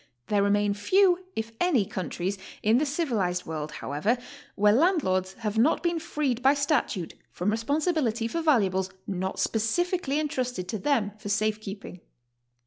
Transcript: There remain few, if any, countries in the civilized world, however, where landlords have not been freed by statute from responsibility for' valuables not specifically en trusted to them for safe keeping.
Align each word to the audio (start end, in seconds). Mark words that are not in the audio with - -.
There 0.29 0.41
remain 0.41 0.73
few, 0.73 1.25
if 1.35 1.51
any, 1.59 1.85
countries 1.85 2.39
in 2.63 2.79
the 2.79 2.87
civilized 2.87 3.45
world, 3.45 3.73
however, 3.85 4.17
where 4.55 4.73
landlords 4.73 5.33
have 5.33 5.59
not 5.59 5.83
been 5.83 5.99
freed 5.99 6.41
by 6.41 6.55
statute 6.55 7.13
from 7.31 7.51
responsibility 7.51 8.27
for' 8.27 8.41
valuables 8.41 8.89
not 9.05 9.37
specifically 9.37 10.19
en 10.19 10.27
trusted 10.27 10.67
to 10.69 10.79
them 10.79 11.11
for 11.19 11.29
safe 11.29 11.61
keeping. 11.61 11.99